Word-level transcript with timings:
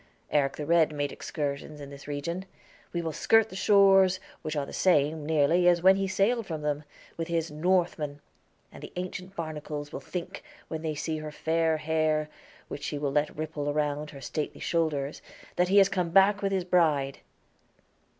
Eric 0.31 0.55
the 0.55 0.65
Red 0.65 0.91
made 0.91 1.11
excursions 1.11 1.79
in 1.79 1.91
this 1.91 2.07
region. 2.07 2.45
We 2.91 3.03
will 3.03 3.11
skirt 3.11 3.49
the 3.49 3.55
shores, 3.55 4.19
which 4.41 4.55
are 4.55 4.65
the 4.65 4.73
same, 4.73 5.27
nearly, 5.27 5.67
as 5.67 5.83
when 5.83 5.95
he 5.95 6.07
sailed 6.07 6.47
from 6.47 6.63
them, 6.63 6.85
with 7.17 7.27
his 7.27 7.51
Northmen; 7.51 8.19
and 8.71 8.81
the 8.81 8.91
ancient 8.95 9.35
barnacles 9.35 9.93
will 9.93 9.99
think, 9.99 10.41
when 10.69 10.81
they 10.81 10.95
see 10.95 11.19
her 11.19 11.31
fair 11.31 11.77
hair, 11.77 12.29
which 12.67 12.81
she 12.85 12.97
will 12.97 13.11
let 13.11 13.37
ripple 13.37 13.69
around 13.69 14.09
her 14.09 14.21
stately 14.21 14.59
shoulders, 14.59 15.21
that 15.55 15.67
he 15.69 15.77
has 15.77 15.87
come 15.87 16.09
back 16.09 16.41
with 16.41 16.51
his 16.51 16.63
bride." 16.65 17.19